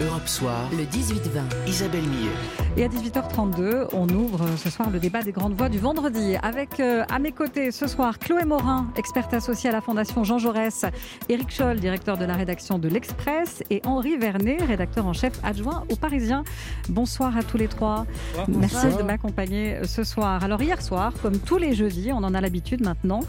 Europe 0.00 0.26
Soir, 0.26 0.68
le 0.72 0.84
18-20, 0.84 1.68
Isabelle 1.68 2.02
Millet. 2.02 2.30
Et 2.76 2.84
à 2.84 2.88
18h32, 2.88 3.86
on 3.92 4.08
ouvre 4.08 4.44
ce 4.56 4.68
soir 4.68 4.90
le 4.90 4.98
débat 4.98 5.22
des 5.22 5.30
grandes 5.30 5.54
voix 5.54 5.68
du 5.68 5.78
vendredi 5.78 6.34
avec 6.42 6.80
euh, 6.80 7.04
à 7.08 7.20
mes 7.20 7.30
côtés 7.30 7.70
ce 7.70 7.86
soir 7.86 8.18
Chloé 8.18 8.44
Morin, 8.44 8.88
experte 8.96 9.32
associée 9.32 9.70
à 9.70 9.72
la 9.72 9.80
Fondation 9.80 10.24
Jean 10.24 10.38
Jaurès, 10.38 10.84
Éric 11.28 11.52
Scholl, 11.52 11.78
directeur 11.78 12.16
de 12.16 12.24
la 12.24 12.34
rédaction 12.34 12.80
de 12.80 12.88
l'Express 12.88 13.62
et 13.70 13.80
Henri 13.84 14.16
Vernet, 14.16 14.60
rédacteur 14.62 15.06
en 15.06 15.12
chef 15.12 15.34
adjoint 15.44 15.84
au 15.88 15.94
Parisien. 15.94 16.42
Bonsoir 16.88 17.36
à 17.36 17.44
tous 17.44 17.58
les 17.58 17.68
trois. 17.68 18.06
Merci 18.48 18.88
de 18.98 19.02
m'accompagner 19.02 19.78
ce 19.84 20.02
soir. 20.02 20.42
Alors 20.42 20.60
hier 20.60 20.82
soir, 20.82 21.12
comme 21.22 21.38
tous 21.38 21.58
les 21.58 21.74
jeudis, 21.74 22.10
on 22.12 22.24
en 22.24 22.34
a 22.34 22.40
l'habitude 22.40 22.82
maintenant, 22.82 23.20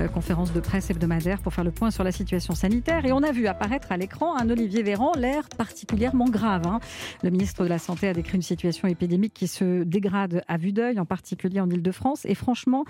euh, 0.00 0.08
conférence 0.08 0.54
de 0.54 0.60
presse 0.60 0.88
hebdomadaire 0.88 1.40
pour 1.40 1.52
faire 1.52 1.64
le 1.64 1.72
point 1.72 1.90
sur 1.90 2.04
la 2.04 2.12
situation 2.12 2.54
sanitaire 2.54 3.04
et 3.04 3.12
on 3.12 3.22
a 3.22 3.32
vu 3.32 3.46
apparaître 3.46 3.92
à 3.92 3.98
l'écran 3.98 4.34
un 4.38 4.48
Olivier 4.48 4.82
Véran, 4.82 5.12
l'air 5.16 5.44
particulièrement 5.58 6.13
grave. 6.22 6.66
Hein. 6.66 6.80
Le 7.22 7.30
ministre 7.30 7.64
de 7.64 7.68
la 7.68 7.78
Santé 7.78 8.08
a 8.08 8.14
décrit 8.14 8.36
une 8.36 8.42
situation 8.42 8.88
épidémique 8.88 9.34
qui 9.34 9.48
se 9.48 9.82
dégrade 9.82 10.42
à 10.48 10.56
vue 10.56 10.72
d'œil, 10.72 10.98
en 11.00 11.04
particulier 11.04 11.60
en 11.60 11.68
Ile-de-France. 11.68 12.24
Et 12.24 12.34
franchement, 12.34 12.84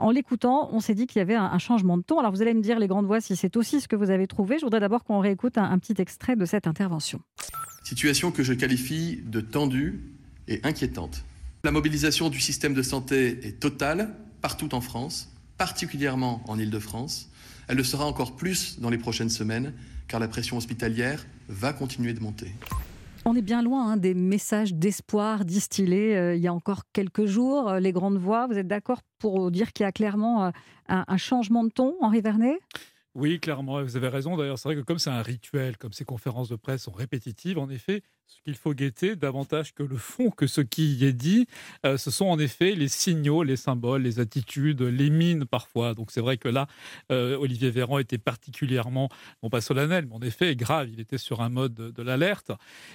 en 0.00 0.10
l'écoutant, 0.10 0.70
on 0.72 0.80
s'est 0.80 0.94
dit 0.94 1.06
qu'il 1.06 1.18
y 1.18 1.22
avait 1.22 1.34
un, 1.34 1.58
changement 1.58 1.98
de 1.98 2.02
ton. 2.02 2.18
Alors 2.18 2.32
vous 2.32 2.42
allez 2.42 2.54
me 2.54 2.62
dire, 2.62 2.78
les 2.78 2.88
grandes 2.88 3.06
voix, 3.06 3.20
si 3.20 3.36
c'est 3.36 3.56
aussi 3.56 3.80
ce 3.80 3.88
que 3.88 3.96
vous 3.96 4.10
avez 4.10 4.26
trouvé. 4.26 4.58
Je 4.58 4.64
voudrais 4.64 4.80
d'abord 4.80 5.04
qu'on 5.04 5.20
réécoute 5.20 5.58
un, 5.58 5.64
un 5.64 5.78
petit 5.78 6.00
extrait 6.00 6.34
de 6.34 6.44
cette 6.44 6.66
intervention. 6.66 7.20
Situation 7.84 8.32
que 8.32 8.42
je 8.42 8.52
qualifie 8.54 9.20
de 9.24 9.40
tendue 9.40 10.00
et 10.48 10.60
inquiétante. 10.64 11.24
La 11.64 11.70
mobilisation 11.70 12.30
du 12.30 12.40
système 12.40 12.74
de 12.74 12.82
santé 12.82 13.46
est 13.46 13.60
totale 13.60 14.16
partout 14.40 14.74
en 14.74 14.80
France, 14.80 15.32
particulièrement 15.58 16.42
en 16.48 16.58
Ile-de-France. 16.58 17.30
Elle 17.68 17.76
le 17.76 17.84
sera 17.84 18.04
encore 18.04 18.34
plus 18.34 18.80
dans 18.80 18.90
les 18.90 18.98
prochaines 18.98 19.30
semaines, 19.30 19.72
car 20.08 20.20
la 20.20 20.28
pression 20.28 20.56
hospitalière 20.56 21.24
va 21.48 21.72
continuer 21.72 22.12
de 22.12 22.20
monter. 22.20 22.52
On 23.24 23.36
est 23.36 23.42
bien 23.42 23.62
loin 23.62 23.92
hein, 23.92 23.96
des 23.96 24.14
messages 24.14 24.74
d'espoir 24.74 25.44
distillés 25.44 26.16
euh, 26.16 26.34
il 26.34 26.42
y 26.42 26.48
a 26.48 26.52
encore 26.52 26.82
quelques 26.92 27.26
jours. 27.26 27.68
Euh, 27.68 27.78
les 27.78 27.92
grandes 27.92 28.18
voix, 28.18 28.48
vous 28.48 28.58
êtes 28.58 28.66
d'accord 28.66 29.00
pour 29.20 29.52
dire 29.52 29.72
qu'il 29.72 29.84
y 29.84 29.86
a 29.86 29.92
clairement 29.92 30.46
euh, 30.46 30.50
un, 30.88 31.04
un, 31.06 31.16
changement 31.16 31.62
de 31.62 31.70
ton, 31.70 31.94
Henri 32.00 32.20
Vernet? 32.20 32.58
Oui, 33.14 33.40
clairement, 33.40 33.82
vous 33.82 33.96
avez 33.96 34.08
raison. 34.08 34.36
D'ailleurs, 34.38 34.58
c'est 34.58 34.68
vrai 34.70 34.76
que 34.76 34.80
comme 34.80 34.98
c'est 34.98 35.10
un 35.10 35.20
rituel, 35.20 35.76
comme 35.76 35.92
ces 35.92 36.04
conférences 36.04 36.48
de 36.48 36.56
presse 36.56 36.84
sont 36.84 36.92
répétitives, 36.92 37.58
en 37.58 37.68
effet, 37.68 38.02
ce 38.26 38.40
qu'il 38.40 38.54
faut 38.54 38.72
guetter 38.72 39.16
davantage 39.16 39.74
que 39.74 39.82
le 39.82 39.98
fond, 39.98 40.30
que 40.30 40.46
ce 40.46 40.62
qui 40.62 40.94
y 40.94 41.04
est 41.04 41.12
dit, 41.12 41.46
euh, 41.84 41.98
ce 41.98 42.10
sont 42.10 42.24
en 42.24 42.38
effet 42.38 42.74
les 42.74 42.88
signaux, 42.88 43.42
les 43.42 43.56
symboles, 43.56 44.02
les 44.02 44.18
attitudes, 44.18 44.80
les 44.80 45.10
mines 45.10 45.44
parfois. 45.44 45.92
Donc 45.92 46.10
c'est 46.10 46.22
vrai 46.22 46.38
que 46.38 46.48
là, 46.48 46.66
euh, 47.10 47.36
Olivier 47.36 47.70
Véran 47.70 47.98
était 47.98 48.16
particulièrement, 48.16 49.10
non 49.42 49.50
pas 49.50 49.60
solennel, 49.60 50.06
mais 50.06 50.14
en 50.14 50.22
effet 50.22 50.56
grave. 50.56 50.88
Il 50.90 50.98
était 50.98 51.18
sur 51.18 51.42
un 51.42 51.50
mode 51.50 51.74
de, 51.74 52.02
l'alerte. 52.02 52.52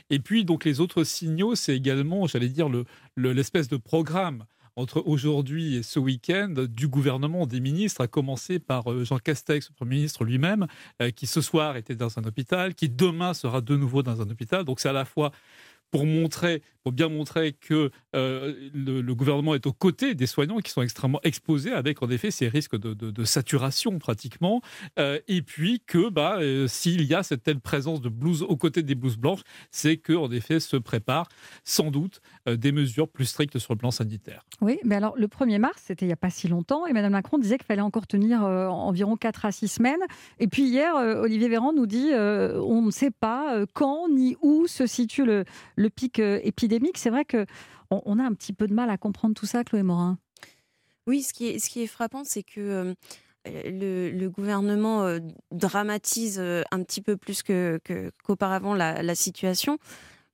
Et 0.09 0.17
puis 0.17 0.45
donc 0.45 0.65
les 0.65 0.79
autres 0.79 1.03
signaux, 1.03 1.53
c'est 1.53 1.75
également, 1.75 2.25
j'allais 2.25 2.49
dire, 2.49 2.69
l'espèce 3.15 3.69
le, 3.69 3.77
de 3.77 3.81
programme 3.81 4.45
entre 4.77 5.03
aujourd'hui 5.05 5.75
et 5.75 5.83
ce 5.83 5.99
week-end 5.99 6.53
du 6.69 6.87
gouvernement, 6.87 7.47
des 7.47 7.59
ministres, 7.59 8.01
à 8.01 8.07
commencer 8.07 8.59
par 8.59 8.91
euh, 8.91 9.03
Jean 9.03 9.17
Castex, 9.17 9.69
le 9.69 9.75
Premier 9.75 9.95
ministre 9.95 10.23
lui-même, 10.23 10.67
euh, 11.01 11.09
qui 11.09 11.25
ce 11.25 11.41
soir 11.41 11.75
était 11.77 11.95
dans 11.95 12.19
un 12.19 12.23
hôpital, 12.23 12.75
qui 12.75 12.87
demain 12.87 13.33
sera 13.33 13.59
de 13.59 13.75
nouveau 13.75 14.03
dans 14.03 14.21
un 14.21 14.29
hôpital. 14.29 14.63
Donc 14.63 14.79
c'est 14.79 14.89
à 14.89 14.93
la 14.93 15.05
fois 15.05 15.31
pour 15.89 16.05
montrer, 16.05 16.61
bien 16.91 17.09
montrer 17.09 17.53
que 17.53 17.91
euh, 18.15 18.53
le, 18.73 19.15
gouvernement 19.15 19.55
est 19.55 19.65
aux 19.65 19.73
côtés 19.73 20.15
des 20.15 20.27
soignants 20.27 20.57
qui 20.57 20.71
sont 20.71 20.81
extrêmement 20.81 21.19
exposés 21.23 21.71
avec 21.71 22.03
en 22.03 22.09
effet 22.09 22.31
ces 22.31 22.47
risques 22.47 22.77
de, 22.77 23.23
saturation 23.25 23.99
pratiquement, 23.99 24.61
euh, 24.99 25.19
et 25.27 25.41
puis 25.41 25.81
que 25.85 26.09
bah, 26.09 26.37
euh, 26.39 26.67
s'il 26.67 27.03
y 27.03 27.13
a 27.13 27.23
cette 27.23 27.43
telle 27.43 27.59
présence 27.59 28.01
de 28.01 28.09
blouses 28.09 28.43
aux 28.43 28.55
côtés 28.55 28.83
des 28.83 28.95
blouses 28.95 29.17
blanches, 29.17 29.41
c'est 29.71 29.97
que 29.97 30.13
en 30.13 30.31
effet 30.31 30.59
se 30.59 30.77
préparent 30.77 31.29
sans 31.63 31.91
doute 31.91 32.21
des 32.47 32.71
mesures 32.71 33.09
plus 33.09 33.25
strictes 33.25 33.59
sur 33.59 33.73
le 33.73 33.77
plan 33.77 33.91
sanitaire. 33.91 34.45
Oui, 34.61 34.79
mais 34.83 34.95
alors 34.95 35.15
le 35.17 35.27
1er 35.27 35.59
mars, 35.59 35.83
c'était 35.85 36.05
il 36.05 36.09
n'y 36.09 36.13
a 36.13 36.17
pas 36.17 36.29
si 36.29 36.47
longtemps, 36.47 36.85
et 36.85 36.93
Mme 36.93 37.11
Macron 37.11 37.37
disait 37.37 37.57
qu'il 37.57 37.65
fallait 37.65 37.81
encore 37.81 38.07
tenir 38.07 38.43
environ 38.43 39.17
4 39.17 39.45
à 39.45 39.51
6 39.51 39.67
semaines, 39.67 39.99
et 40.39 40.47
puis 40.47 40.63
hier, 40.63 40.95
Olivier 40.95 41.49
Véran 41.49 41.73
nous 41.73 41.87
dit 41.87 42.11
on 42.13 42.81
ne 42.81 42.91
sait 42.91 43.11
pas 43.11 43.65
quand 43.73 44.09
ni 44.09 44.35
où 44.41 44.67
se 44.67 44.85
situe 44.85 45.25
le, 45.25 45.43
le 45.75 45.89
pic 45.89 46.19
euh, 46.19 46.39
C'est 46.95 47.09
vrai 47.09 47.25
que 47.25 47.45
on, 47.89 48.19
a 48.19 48.23
un 48.23 48.33
petit 48.33 48.53
peu 48.53 48.67
de 48.67 48.73
mal 48.73 48.89
à 48.89 48.97
comprendre 48.97 49.33
tout 49.33 49.45
ça, 49.45 49.63
Chloé 49.63 49.83
Morin. 49.83 50.17
Oui, 51.05 51.21
ce 51.23 51.33
qui 51.33 51.47
est, 51.47 51.59
ce 51.59 51.69
qui 51.69 51.81
est 51.81 51.87
frappant, 51.87 52.23
c'est 52.25 52.43
que 52.43 52.93
euh, 53.47 54.11
le, 54.11 54.27
gouvernement 54.27 55.03
euh, 55.03 55.19
dramatise 55.51 56.39
un 56.39 56.83
petit 56.83 57.01
peu 57.01 57.15
plus 57.15 57.43
qu'auparavant 57.43 58.73
la, 58.73 59.15
situation. 59.15 59.77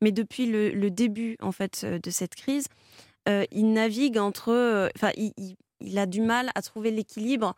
Mais 0.02 0.12
depuis 0.12 0.48
le, 0.48 0.90
début 0.90 1.38
en 1.42 1.52
fait 1.52 1.86
de 1.86 2.10
cette 2.10 2.36
crise, 2.36 2.66
il 3.28 3.72
navigue 3.72 4.18
entre. 4.18 4.90
Enfin, 4.96 5.12
il, 5.16 6.00
a 6.00 6.06
du 6.06 6.22
mal 6.22 6.50
à 6.56 6.62
trouver 6.62 6.90
l'équilibre, 6.90 7.56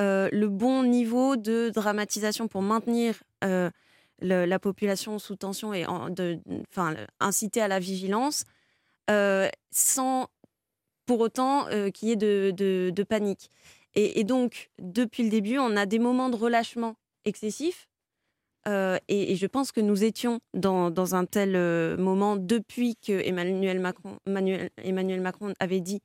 le 0.00 0.46
bon 0.46 0.82
niveau 0.82 1.36
de 1.36 1.70
dramatisation 1.72 2.48
pour 2.48 2.62
maintenir 2.62 3.22
la 4.20 4.58
population 4.58 5.18
sous 5.18 5.36
tension 5.36 5.74
et 5.74 5.86
enfin, 5.86 6.94
inciter 7.20 7.60
à 7.60 7.68
la 7.68 7.78
vigilance 7.78 8.44
euh, 9.10 9.48
sans 9.70 10.28
pour 11.04 11.20
autant 11.20 11.68
euh, 11.68 11.90
qu'il 11.90 12.08
y 12.08 12.12
ait 12.12 12.16
de, 12.16 13.02
panique. 13.08 13.50
Et, 13.94 14.24
donc, 14.24 14.70
depuis 14.78 15.22
le 15.22 15.30
début, 15.30 15.58
on 15.58 15.74
a 15.74 15.86
des 15.86 15.98
moments 15.98 16.28
de 16.28 16.36
relâchement 16.36 16.96
excessifs. 17.24 17.88
Euh, 18.68 18.98
et, 19.08 19.36
je 19.36 19.46
pense 19.46 19.72
que 19.72 19.80
nous 19.80 20.04
étions 20.04 20.40
dans, 20.52 21.14
un 21.14 21.24
tel 21.24 21.52
moment 21.96 22.36
depuis 22.36 22.96
que 22.96 23.12
Emmanuel 23.12 23.80
Macron, 23.80 24.18
Emmanuel, 24.26 25.20
Macron 25.20 25.54
avait 25.60 25.80
dit 25.80 26.02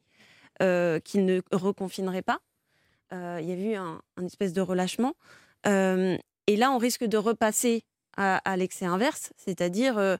qu'il 0.59 1.25
ne 1.25 1.41
reconfinerait 1.51 2.21
pas. 2.21 2.39
il 3.11 3.45
y 3.45 3.51
a 3.51 3.55
eu 3.55 3.75
un 3.75 4.25
espèce 4.25 4.53
de 4.53 4.61
relâchement. 4.61 5.15
et 5.65 6.55
là, 6.55 6.71
on 6.71 6.77
risque 6.77 7.03
de 7.03 7.17
repasser 7.17 7.83
à, 8.17 8.57
l'excès 8.57 8.85
inverse, 8.85 9.33
c'est-à-dire 9.37 9.97
euh, 9.97 10.17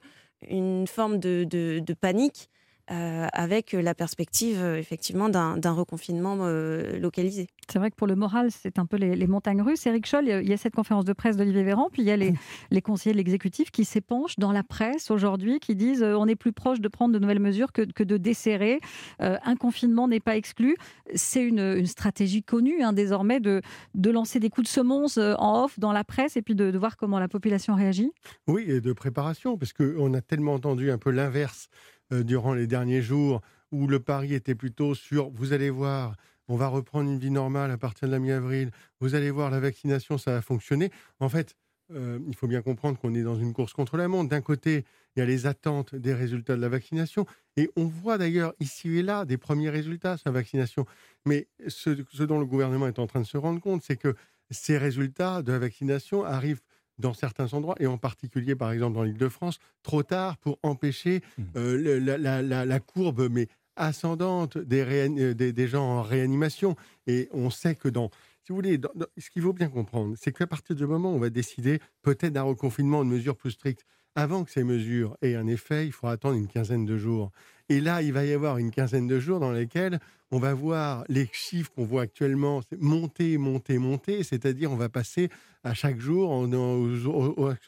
une 0.48 0.86
forme 0.86 1.18
de, 1.18 1.44
de 1.44 1.94
panique 1.94 2.48
euh, 2.92 3.26
avec 3.32 3.72
la 3.72 3.94
perspective 3.94 4.58
euh, 4.60 4.76
effectivement 4.76 5.30
d'un 5.30 5.72
reconfinement 5.72 6.36
euh, 6.40 6.98
localisé. 6.98 7.48
C'est 7.70 7.78
vrai 7.78 7.90
que 7.90 7.96
pour 7.96 8.06
le 8.06 8.16
moral, 8.16 8.50
c'est 8.50 8.78
un 8.78 8.84
peu 8.84 8.98
les, 8.98 9.26
montagnes 9.26 9.62
russes. 9.62 9.86
Eric 9.86 10.04
Scholl, 10.06 10.26
il 10.26 10.48
y 10.48 10.52
a 10.52 10.56
cette 10.58 10.74
conférence 10.74 11.06
de 11.06 11.14
presse 11.14 11.38
d'Olivier 11.38 11.62
Véran, 11.62 11.88
puis 11.90 12.02
il 12.02 12.08
y 12.08 12.10
a 12.10 12.18
les, 12.18 12.34
les 12.70 12.82
conseillers 12.82 13.12
de 13.12 13.16
l'exécutif 13.16 13.70
qui 13.70 13.86
s'épanchent 13.86 14.38
dans 14.38 14.52
la 14.52 14.62
presse 14.62 15.10
aujourd'hui, 15.10 15.58
qui 15.58 15.74
disent 15.74 16.02
on 16.02 16.26
est 16.26 16.36
plus 16.36 16.52
proche 16.52 16.80
de 16.80 16.88
prendre 16.88 17.14
de 17.14 17.18
nouvelles 17.18 17.40
mesures 17.40 17.72
que, 17.72 17.82
que 17.82 18.02
de 18.02 18.18
desserrer. 18.18 18.80
un 19.20 19.56
confinement 19.56 20.06
n'est 20.06 20.20
pas 20.20 20.36
exclu. 20.36 20.76
C'est 21.14 21.42
une, 21.42 21.60
une, 21.60 21.86
stratégie 21.86 22.42
connue 22.42 22.82
hein, 22.82 22.92
désormais 22.92 23.40
de, 23.40 23.62
de 23.94 24.10
lancer 24.10 24.38
des 24.38 24.50
coups 24.50 24.66
de 24.66 24.72
semonce 24.72 25.16
en 25.16 25.64
off 25.64 25.78
dans 25.78 25.92
la 25.92 26.04
presse 26.04 26.36
et 26.36 26.42
puis 26.42 26.54
de, 26.54 26.70
de 26.70 26.78
voir 26.78 26.96
comment 26.96 27.18
la 27.18 27.28
population 27.28 27.74
réagit. 27.74 28.12
Oui, 28.48 28.64
et 28.68 28.80
de 28.80 28.92
préparation, 28.92 29.56
parce 29.56 29.72
qu'on 29.72 30.12
a 30.12 30.20
tellement 30.20 30.54
entendu 30.54 30.90
un 30.90 30.98
peu 30.98 31.10
l'inverse 31.10 31.68
euh, 32.12 32.22
durant 32.22 32.54
les 32.54 32.66
derniers 32.66 33.02
jours 33.02 33.40
où 33.70 33.86
le 33.86 34.00
pari 34.00 34.34
était 34.34 34.54
plutôt 34.54 34.94
sur, 34.94 35.30
vous 35.30 35.52
allez 35.52 35.70
voir, 35.70 36.16
on 36.48 36.56
va 36.56 36.68
reprendre 36.68 37.10
une 37.10 37.18
vie 37.18 37.30
normale 37.30 37.70
à 37.70 37.78
partir 37.78 38.08
de 38.08 38.12
la 38.12 38.18
mi-avril, 38.18 38.70
vous 39.00 39.14
allez 39.14 39.30
voir, 39.30 39.50
la 39.50 39.60
vaccination, 39.60 40.18
ça 40.18 40.32
va 40.32 40.42
fonctionner. 40.42 40.90
En 41.20 41.28
fait, 41.28 41.56
euh, 41.92 42.18
il 42.28 42.36
faut 42.36 42.46
bien 42.46 42.62
comprendre 42.62 42.98
qu'on 42.98 43.14
est 43.14 43.22
dans 43.22 43.36
une 43.36 43.52
course 43.52 43.72
contre 43.72 43.96
la 43.96 44.08
montre. 44.08 44.28
D'un 44.28 44.40
côté, 44.40 44.84
il 45.16 45.20
y 45.20 45.22
a 45.22 45.26
les 45.26 45.46
attentes 45.46 45.94
des 45.94 46.14
résultats 46.14 46.56
de 46.56 46.60
la 46.60 46.68
vaccination, 46.68 47.26
et 47.56 47.70
on 47.76 47.84
voit 47.84 48.18
d'ailleurs 48.18 48.54
ici 48.60 48.98
et 48.98 49.02
là 49.02 49.24
des 49.24 49.36
premiers 49.36 49.70
résultats 49.70 50.16
sur 50.16 50.28
la 50.28 50.32
vaccination. 50.32 50.86
Mais 51.26 51.48
ce, 51.68 52.04
ce 52.12 52.22
dont 52.22 52.38
le 52.38 52.46
gouvernement 52.46 52.88
est 52.88 52.98
en 52.98 53.06
train 53.06 53.20
de 53.20 53.26
se 53.26 53.36
rendre 53.36 53.60
compte, 53.60 53.82
c'est 53.82 53.96
que 53.96 54.14
ces 54.50 54.76
résultats 54.76 55.42
de 55.42 55.52
la 55.52 55.58
vaccination 55.58 56.24
arrivent 56.24 56.62
dans 56.98 57.14
certains 57.14 57.52
endroits, 57.54 57.76
et 57.80 57.86
en 57.86 57.98
particulier 57.98 58.54
par 58.54 58.72
exemple 58.72 58.94
dans 58.94 59.02
l'île 59.02 59.18
de 59.18 59.28
France, 59.28 59.58
trop 59.82 60.02
tard 60.02 60.36
pour 60.38 60.58
empêcher 60.62 61.20
mmh. 61.38 61.42
euh, 61.56 62.64
la, 62.64 62.80
courbe 62.80 63.28
mais 63.30 63.48
ascendante 63.76 64.58
des, 64.58 64.82
euh, 64.82 65.34
des, 65.34 65.52
des, 65.52 65.68
gens 65.68 65.84
en 65.84 66.02
réanimation. 66.02 66.76
Et 67.06 67.28
on 67.32 67.50
sait 67.50 67.74
que 67.74 67.88
dans, 67.88 68.10
si 68.44 68.50
vous 68.50 68.56
voulez, 68.56 68.80
ce 69.18 69.30
qu'il 69.30 69.42
faut 69.42 69.52
bien 69.52 69.68
comprendre, 69.68 70.14
c'est 70.18 70.32
qu'à 70.32 70.46
partir 70.46 70.74
du 70.74 70.86
moment 70.86 71.12
où 71.12 71.16
on 71.16 71.20
va 71.20 71.30
décider 71.30 71.80
peut-être 72.02 72.32
d'un 72.32 72.42
reconfinement, 72.42 73.04
de 73.04 73.10
mesures 73.10 73.36
plus 73.36 73.52
strictes, 73.52 73.84
avant 74.14 74.44
que 74.44 74.50
ces 74.50 74.64
mesures 74.64 75.16
aient 75.22 75.36
un 75.36 75.46
effet, 75.46 75.86
il 75.86 75.92
faut 75.92 76.06
attendre 76.06 76.36
une 76.36 76.48
quinzaine 76.48 76.84
de 76.84 76.98
jours. 76.98 77.30
Et 77.68 77.80
là, 77.80 78.02
il 78.02 78.12
va 78.12 78.24
y 78.24 78.32
avoir 78.32 78.58
une 78.58 78.70
quinzaine 78.70 79.06
de 79.06 79.18
jours 79.18 79.40
dans 79.40 79.52
lesquels 79.52 79.98
on 80.30 80.38
va 80.38 80.54
voir 80.54 81.04
les 81.08 81.28
chiffres 81.32 81.70
qu'on 81.74 81.84
voit 81.84 82.02
actuellement 82.02 82.62
monter, 82.78 83.36
monter, 83.36 83.78
monter. 83.78 84.22
C'est-à-dire, 84.22 84.72
on 84.72 84.76
va 84.76 84.88
passer 84.88 85.28
à 85.62 85.74
chaque 85.74 86.00
jour, 86.00 86.48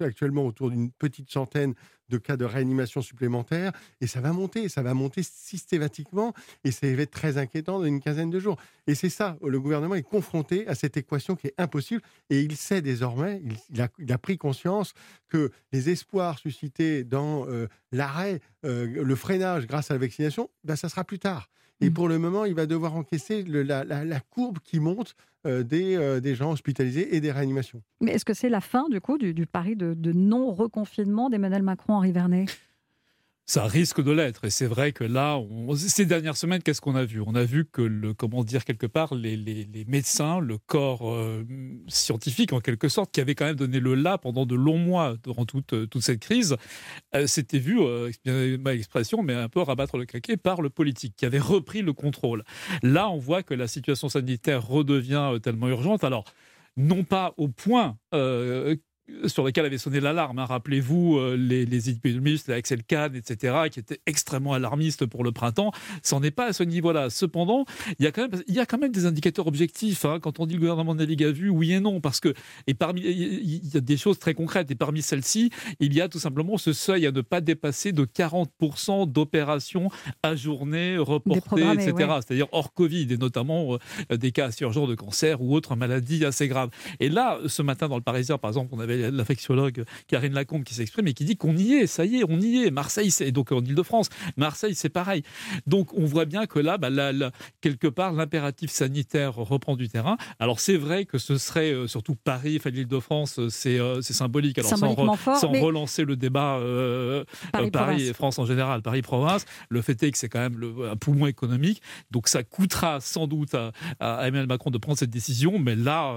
actuellement 0.01 0.47
autour 0.47 0.71
d'une 0.71 0.91
petite 0.91 1.31
centaine 1.31 1.75
de 2.09 2.19
cas 2.19 2.37
de 2.37 2.45
réanimation 2.45 3.01
supplémentaires, 3.01 3.73
et 4.01 4.07
ça 4.07 4.21
va 4.21 4.33
monter, 4.33 4.69
ça 4.69 4.83
va 4.83 4.95
monter 4.95 5.23
systématiquement, 5.23 6.35
et 6.63 6.71
ça 6.71 6.87
va 6.87 7.03
être 7.03 7.11
très 7.11 7.39
inquiétant 7.39 7.79
dans 7.79 7.87
une 7.87 8.01
quinzaine 8.01 8.31
de 8.31 8.39
jours. 8.39 8.59
Et 8.87 8.95
c'est 8.95 9.09
ça, 9.09 9.39
le 9.43 9.59
gouvernement 9.61 9.95
est 9.95 10.03
confronté 10.03 10.67
à 10.69 10.75
cette 10.75 10.97
équation 10.97 11.35
qui 11.35 11.47
est 11.47 11.55
impossible, 11.57 12.03
et 12.31 12.41
il 12.41 12.57
sait 12.57 12.83
désormais, 12.83 13.43
il, 13.71 14.13
a, 14.13 14.19
pris 14.19 14.37
conscience 14.37 14.93
que 15.29 15.51
les 15.73 15.91
espoirs 15.91 16.39
suscités 16.39 17.05
dans 17.05 17.49
euh, 17.49 17.69
l'arrêt, 17.91 18.41
le 18.65 19.15
freinage 19.15 19.67
grâce 19.67 19.91
à 19.91 19.95
la 19.95 20.01
vaccination, 20.01 20.49
ben, 20.65 20.77
ça 20.77 20.89
sera 20.89 21.05
plus 21.05 21.19
tard. 21.19 21.51
Et 21.81 21.91
mmh. 21.91 21.93
pour 21.93 22.09
le 22.09 22.19
moment, 22.19 22.45
il 22.45 22.55
va 22.55 22.67
devoir 22.67 22.95
encaisser 22.97 23.43
la, 23.43 24.21
courbe 24.31 24.59
qui 24.65 24.81
monte 24.81 25.17
euh, 25.47 25.63
des, 25.63 26.21
des, 26.21 26.35
gens 26.35 26.53
hospitalisés 26.53 27.15
et 27.17 27.21
des 27.21 27.33
réanimations. 27.33 27.83
Mais 28.01 28.13
est-ce 28.13 28.25
que 28.25 28.35
c'est 28.35 28.49
la 28.49 28.61
fin, 28.61 28.89
du 28.89 29.01
coup, 29.01 29.19
du, 29.19 29.47
pari 29.47 29.77
de, 29.77 29.93
de 29.95 30.13
non-reconfinement 30.13 31.31
d'Emmanuel 31.31 31.63
Macron-Henri 31.63 32.13
Vernet 32.13 32.47
ça 33.47 33.67
risque 33.67 34.03
de 34.03 34.11
l'être. 34.11 34.45
Et 34.45 34.51
c'est 34.51 34.67
vrai 34.67 34.93
que 34.93 35.05
là, 35.05 35.39
ces 35.77 36.07
dernières 36.07 36.37
semaines, 36.37 36.63
qu'est-ce 36.63 36.81
qu'on 36.81 36.95
a 36.95 37.05
vu? 37.05 37.21
On 37.21 37.35
a 37.35 37.45
vu 37.45 37.67
que, 37.67 37.83
le, 37.83 38.15
comment 38.15 38.43
dire, 38.43 38.65
quelque 38.65 38.87
part, 38.87 39.15
les, 39.15 39.85
médecins, 39.87 40.41
le 40.41 40.57
corps 40.59 41.11
euh, 41.13 41.45
scientifique, 41.89 42.53
en 42.53 42.61
quelque 42.61 42.89
sorte, 42.89 43.13
qui 43.13 43.21
avait 43.21 43.35
quand 43.35 43.45
même 43.45 43.57
donné 43.57 43.81
le 43.81 43.95
là 43.95 44.17
pendant 44.17 44.47
de 44.47 44.55
longs 44.55 44.79
mois 44.79 45.17
durant 45.23 45.45
toute, 45.45 45.89
toute 45.91 46.03
cette 46.03 46.21
crise, 46.21 46.57
euh, 47.15 47.27
s'était 47.27 47.59
vu, 47.59 47.81
euh, 47.81 48.11
ma 48.59 48.73
expression, 48.75 49.23
mais 49.23 49.35
un 49.35 49.49
peu 49.49 49.61
rabattre 49.61 49.99
le 49.99 50.07
caquet 50.07 50.39
par 50.39 50.63
le 50.63 50.71
politique, 50.71 51.15
qui 51.17 51.27
avait 51.27 51.39
repris 51.39 51.83
le 51.83 51.93
contrôle. 51.93 52.45
Là, 52.83 53.11
on 53.11 53.19
voit 53.19 53.43
que 53.43 53.55
la 53.55 53.69
situation 53.69 54.09
sanitaire 54.09 54.67
redevient 54.67 55.33
tellement 55.43 55.69
urgente. 55.69 56.03
Alors, 56.03 56.25
non 56.77 57.05
pas 57.05 57.35
au 57.37 57.49
point 57.49 57.99
sur 59.27 59.45
lesquels 59.45 59.67
avait 59.67 59.79
sonné 59.79 60.01
l'alarme. 60.01 60.39
Hein. 60.39 60.47
Rappelez-vous 60.47 61.19
euh, 61.19 61.37
les, 61.37 61.67
les 61.67 61.91
épidémistes, 61.91 62.49
Axel 62.49 62.83
Kahn, 62.83 63.15
etc., 63.15 63.55
qui 63.71 63.81
étaient 63.81 64.01
extrêmement 64.07 64.55
alarmistes 64.55 65.07
pour 65.07 65.25
le 65.25 65.33
printemps. 65.33 65.73
Ça 66.03 66.19
n'est 66.21 66.31
pas 66.31 66.47
à 66.47 66.53
ce 66.53 66.63
niveau-là. 66.63 67.11
Cependant, 67.11 67.67
il 67.99 68.05
y, 68.05 68.09
a 68.09 68.13
quand 68.13 68.23
même, 68.23 68.43
il 68.47 68.55
y 68.55 68.61
a 68.61 68.67
quand 68.67 68.79
même 68.79 68.93
des 68.93 69.07
indicateurs 69.07 69.47
objectifs. 69.47 70.05
Hein. 70.05 70.21
Quand 70.21 70.41
on 70.41 70.47
dit 70.47 70.55
le 70.55 70.61
gouvernement 70.61 70.95
navigue 70.95 71.25
à 71.25 71.33
vue, 71.33 71.51
oui 71.51 71.73
et 71.73 71.81
non, 71.81 72.01
parce 72.01 72.21
que 72.21 72.33
et 72.67 72.75
parmi, 72.75 73.03
il 73.03 73.75
y 73.75 73.77
a 73.77 73.81
des 73.81 73.97
choses 73.97 74.19
très 74.19 74.35
concrètes. 74.35 74.71
Et 74.71 74.75
parmi 74.75 75.03
celles-ci, 75.03 75.51
il 75.81 75.93
y 75.93 76.01
a 76.01 76.09
tout 76.09 76.19
simplement 76.19 76.57
ce 76.57 76.73
seuil 76.73 77.07
à 77.07 77.13
ne 77.13 77.21
pas 77.21 77.41
dépasser 77.41 77.93
de 77.93 78.05
40% 78.05 79.11
d'opérations 79.11 79.91
ajournées, 80.23 80.97
reportées, 80.97 81.71
etc. 81.75 81.93
C'est-à-dire 82.27 82.47
hors 82.53 82.73
Covid, 82.73 83.07
et 83.11 83.17
notamment 83.19 83.79
euh, 84.11 84.17
des 84.17 84.33
cas 84.33 84.51
urgents 84.61 84.87
de 84.87 84.95
cancer 84.95 85.43
ou 85.43 85.55
autres 85.55 85.77
maladies 85.77 86.25
assez 86.25 86.49
graves. 86.49 86.71
Et 87.01 87.09
là, 87.09 87.39
ce 87.47 87.63
matin, 87.63 87.89
dans 87.89 87.97
le 87.97 88.03
Parisien, 88.03 88.39
par 88.39 88.51
exemple, 88.51 88.71
on 88.73 88.81
avait 88.81 88.94
l'infectiologue 88.97 89.85
Karine 90.09 90.35
Lacombe 90.35 90.65
qui 90.65 90.75
s'exprime 90.75 91.09
et 91.09 91.15
qui 91.15 91.25
dit 91.25 91.37
qu'on 91.37 91.57
y 91.57 91.75
est, 91.75 91.87
ça 91.87 92.05
y 92.05 92.17
est, 92.17 92.25
on 92.29 92.41
y 92.41 92.65
est. 92.65 92.71
Marseille, 92.71 93.11
c'est 93.11 93.33
donc 93.33 93.53
en 93.53 93.61
Ile-de-France. 93.61 94.09
Marseille, 94.37 94.75
c'est 94.75 94.89
pareil. 94.89 95.23
Donc 95.67 95.95
on 95.95 96.05
voit 96.05 96.25
bien 96.25 96.47
que 96.47 96.59
là, 96.59 96.79
bah, 96.79 96.91
quelque 97.61 97.87
part, 97.87 98.13
l'impératif 98.13 98.71
sanitaire 98.71 99.35
reprend 99.35 99.77
du 99.77 99.89
terrain. 99.89 100.17
Alors 100.39 100.61
c'est 100.61 100.77
vrai 100.77 101.05
que 101.05 101.19
ce 101.19 101.39
serait 101.39 101.73
euh, 101.73 101.87
surtout 101.87 102.15
Paris, 102.15 102.57
enfin 102.59 102.71
l'Île-de-France, 102.71 103.39
euh, 103.39 103.49
euh, 103.67 104.01
c'est 104.03 104.13
symbolique. 104.13 104.59
Alors 104.59 104.71
sans, 104.77 104.95
relancer 104.95 106.05
le 106.05 106.17
débat 106.17 106.61
Paris, 107.73 108.09
et 108.09 108.13
France 108.13 108.39
en 108.39 108.47
général, 108.47 108.83
Paris-Province, 108.83 109.45
le 109.69 109.83
fait 109.83 110.03
est 110.03 110.11
que 110.11 110.19
c'est 110.19 110.29
quand 110.29 110.41
même 110.41 110.59
le, 110.59 110.91
un 110.91 110.97
poumon 110.97 111.27
économique. 111.27 111.83
Donc 112.11 112.29
ça 112.29 112.43
coûtera 112.43 113.01
sans 113.01 113.27
doute 113.27 113.55
à, 113.55 113.73
à 114.01 114.27
Emmanuel 114.27 114.47
Macron 114.47 114.71
de 114.71 114.79
prendre 114.79 114.99
cette 114.99 115.11
décision, 115.11 115.59
mais 115.59 115.77
là, 115.77 116.15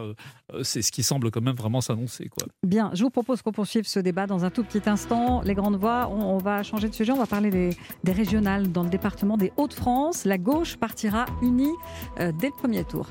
c'est 0.64 0.82
ce 0.82 0.92
qui 0.92 1.04
semble 1.04 1.32
quand 1.32 1.42
même 1.42 1.56
vraiment 1.56 1.82
s'annoncer. 1.82 2.30
Bien, 2.68 2.92
je 2.94 3.02
vous 3.02 3.10
propose 3.10 3.42
qu'on 3.42 3.54
poursuive 3.54 3.88
ce 3.88 3.98
débat 3.98 4.28
dans 4.28 4.44
un 4.44 4.50
tout 4.50 4.62
petit 4.62 4.90
instant. 4.90 5.40
Les 5.42 5.54
grandes 5.54 5.78
voix, 5.78 6.10
on, 6.12 6.38
va 6.38 6.64
changer 6.64 6.90
de 6.90 6.94
sujet, 6.94 7.14
on 7.14 7.18
va 7.18 7.25
parler 7.25 7.50
des, 7.50 8.12
régionales 8.12 8.74
dans 8.74 8.84
le 8.84 8.90
département 8.90 9.38
des 9.38 9.54
Hauts-de-France. 9.56 10.25
La 10.25 10.38
gauche 10.38 10.75
partira 10.75 11.28
unie 11.42 11.72
euh, 12.19 12.34
dès 12.38 12.48
le 12.48 12.54
premier 12.58 12.84
tour. 12.84 13.08